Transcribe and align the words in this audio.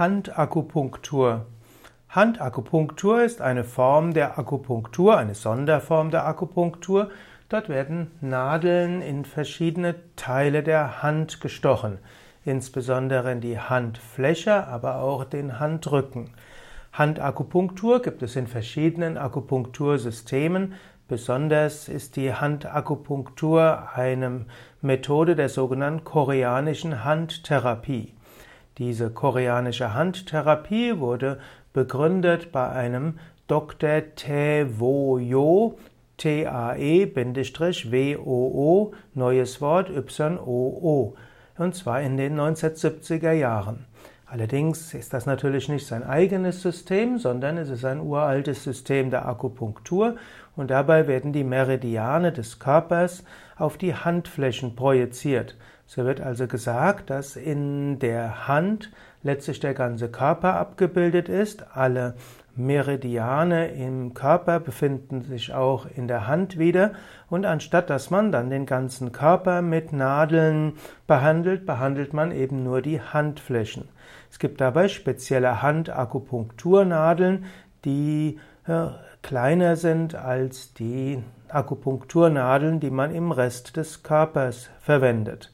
Handakupunktur. 0.00 1.44
Handakupunktur 2.08 3.22
ist 3.22 3.42
eine 3.42 3.64
Form 3.64 4.14
der 4.14 4.38
Akupunktur, 4.38 5.18
eine 5.18 5.34
Sonderform 5.34 6.10
der 6.10 6.26
Akupunktur. 6.26 7.10
Dort 7.50 7.68
werden 7.68 8.10
Nadeln 8.22 9.02
in 9.02 9.26
verschiedene 9.26 9.96
Teile 10.16 10.62
der 10.62 11.02
Hand 11.02 11.42
gestochen, 11.42 11.98
insbesondere 12.46 13.30
in 13.32 13.42
die 13.42 13.58
Handfläche, 13.58 14.66
aber 14.68 15.02
auch 15.02 15.24
den 15.24 15.60
Handrücken. 15.60 16.30
Handakupunktur 16.94 18.00
gibt 18.00 18.22
es 18.22 18.36
in 18.36 18.46
verschiedenen 18.46 19.18
Akupunktursystemen. 19.18 20.76
Besonders 21.08 21.90
ist 21.90 22.16
die 22.16 22.32
Handakupunktur 22.32 23.90
eine 23.94 24.46
Methode 24.80 25.36
der 25.36 25.50
sogenannten 25.50 26.04
koreanischen 26.04 27.04
Handtherapie. 27.04 28.14
Diese 28.78 29.10
koreanische 29.10 29.94
Handtherapie 29.94 30.98
wurde 30.98 31.38
begründet 31.72 32.52
bei 32.52 32.68
einem 32.70 33.18
Dr. 33.46 34.02
Tae 34.14 34.66
Wo 34.78 35.18
Yo, 35.18 35.78
T-A-E-W-O-O, 36.16 36.52
neues 39.14 39.60
Wort 39.60 39.90
Y-O-O, 39.90 41.14
und 41.58 41.74
zwar 41.74 42.00
in 42.00 42.16
den 42.16 42.38
1970er 42.38 43.32
Jahren. 43.32 43.86
Allerdings 44.26 44.94
ist 44.94 45.12
das 45.12 45.26
natürlich 45.26 45.68
nicht 45.68 45.86
sein 45.86 46.04
eigenes 46.04 46.62
System, 46.62 47.18
sondern 47.18 47.58
es 47.58 47.68
ist 47.68 47.84
ein 47.84 47.98
uraltes 47.98 48.62
System 48.62 49.10
der 49.10 49.26
Akupunktur 49.26 50.14
und 50.54 50.70
dabei 50.70 51.08
werden 51.08 51.32
die 51.32 51.42
Meridiane 51.42 52.30
des 52.30 52.60
Körpers 52.60 53.24
auf 53.56 53.76
die 53.76 53.94
Handflächen 53.94 54.76
projiziert. 54.76 55.56
So 55.92 56.04
wird 56.04 56.20
also 56.20 56.46
gesagt, 56.46 57.10
dass 57.10 57.34
in 57.34 57.98
der 57.98 58.46
Hand 58.46 58.92
letztlich 59.24 59.58
der 59.58 59.74
ganze 59.74 60.08
Körper 60.08 60.54
abgebildet 60.54 61.28
ist. 61.28 61.64
Alle 61.74 62.14
Meridiane 62.54 63.72
im 63.72 64.14
Körper 64.14 64.60
befinden 64.60 65.22
sich 65.22 65.52
auch 65.52 65.86
in 65.96 66.06
der 66.06 66.28
Hand 66.28 66.60
wieder. 66.60 66.92
Und 67.28 67.44
anstatt 67.44 67.90
dass 67.90 68.08
man 68.08 68.30
dann 68.30 68.50
den 68.50 68.66
ganzen 68.66 69.10
Körper 69.10 69.62
mit 69.62 69.92
Nadeln 69.92 70.74
behandelt, 71.08 71.66
behandelt 71.66 72.12
man 72.12 72.30
eben 72.30 72.62
nur 72.62 72.82
die 72.82 73.00
Handflächen. 73.00 73.88
Es 74.30 74.38
gibt 74.38 74.60
dabei 74.60 74.86
spezielle 74.86 75.60
Handakupunkturnadeln, 75.60 77.46
die 77.84 78.38
ja, 78.68 78.94
kleiner 79.22 79.74
sind 79.74 80.14
als 80.14 80.72
die 80.72 81.20
Akupunkturnadeln, 81.48 82.78
die 82.78 82.92
man 82.92 83.12
im 83.12 83.32
Rest 83.32 83.76
des 83.76 84.04
Körpers 84.04 84.70
verwendet. 84.78 85.50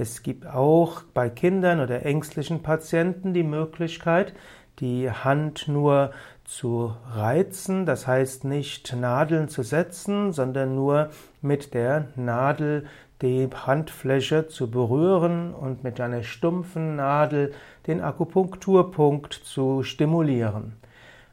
Es 0.00 0.22
gibt 0.22 0.46
auch 0.46 1.02
bei 1.12 1.28
Kindern 1.28 1.80
oder 1.80 2.06
ängstlichen 2.06 2.62
Patienten 2.62 3.34
die 3.34 3.42
Möglichkeit, 3.42 4.32
die 4.78 5.10
Hand 5.10 5.66
nur 5.66 6.12
zu 6.44 6.94
reizen, 7.10 7.84
das 7.84 8.06
heißt 8.06 8.44
nicht 8.44 8.94
Nadeln 8.94 9.48
zu 9.48 9.64
setzen, 9.64 10.32
sondern 10.32 10.76
nur 10.76 11.10
mit 11.42 11.74
der 11.74 12.06
Nadel 12.14 12.86
die 13.22 13.48
Handfläche 13.52 14.46
zu 14.46 14.70
berühren 14.70 15.52
und 15.52 15.82
mit 15.82 16.00
einer 16.00 16.22
stumpfen 16.22 16.94
Nadel 16.94 17.52
den 17.88 18.00
Akupunkturpunkt 18.00 19.34
zu 19.34 19.82
stimulieren. 19.82 20.76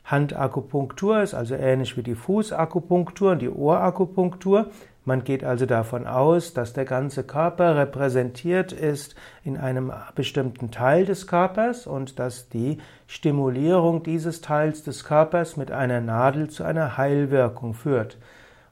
Handakupunktur 0.05 1.21
ist 1.21 1.35
also 1.35 1.53
ähnlich 1.53 1.97
wie 1.97 2.03
die 2.03 2.15
Fußakupunktur 2.15 3.33
und 3.33 3.43
die 3.43 3.49
Ohrakupunktur. 3.49 4.71
Man 5.07 5.23
geht 5.23 5.43
also 5.43 5.67
davon 5.67 6.07
aus, 6.07 6.53
dass 6.53 6.73
der 6.73 6.85
ganze 6.85 7.23
Körper 7.23 7.77
repräsentiert 7.77 8.71
ist 8.71 9.13
in 9.43 9.55
einem 9.55 9.93
bestimmten 10.15 10.71
Teil 10.71 11.05
des 11.05 11.27
Körpers 11.27 11.85
und 11.85 12.17
dass 12.17 12.49
die 12.49 12.79
Stimulierung 13.05 14.01
dieses 14.01 14.41
Teils 14.41 14.81
des 14.81 15.03
Körpers 15.03 15.57
mit 15.57 15.71
einer 15.71 16.01
Nadel 16.01 16.49
zu 16.49 16.63
einer 16.63 16.97
Heilwirkung 16.97 17.75
führt. 17.75 18.17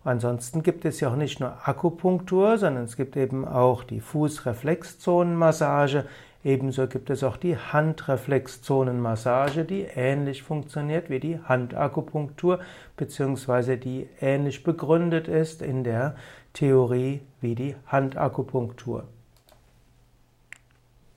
Ansonsten 0.03 0.63
gibt 0.63 0.85
es 0.85 0.99
ja 0.99 1.09
auch 1.09 1.15
nicht 1.15 1.39
nur 1.39 1.53
Akupunktur, 1.65 2.57
sondern 2.57 2.85
es 2.85 2.97
gibt 2.97 3.15
eben 3.15 3.47
auch 3.47 3.83
die 3.83 4.01
Fußreflexzonenmassage, 4.01 6.05
Ebenso 6.43 6.87
gibt 6.87 7.09
es 7.09 7.23
auch 7.23 7.37
die 7.37 7.55
Handreflexzonenmassage, 7.55 9.63
die 9.63 9.81
ähnlich 9.81 10.43
funktioniert 10.43 11.09
wie 11.09 11.21
die 11.21 11.39
Handakupunktur, 11.39 12.59
beziehungsweise 12.97 13.77
die 13.77 14.09
ähnlich 14.19 14.63
begründet 14.63 15.29
ist 15.29 15.61
in 15.61 15.85
der 15.85 16.15
Theorie 16.51 17.21
wie 17.39 17.55
die 17.55 17.75
Handakupunktur. 17.87 19.05